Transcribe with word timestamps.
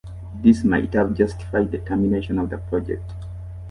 This 0.41 0.63
might 0.63 0.91
have 0.95 1.13
justified 1.13 1.69
the 1.69 1.77
termination 1.77 2.39
of 2.39 2.49
the 2.49 2.57
project. 2.57 3.03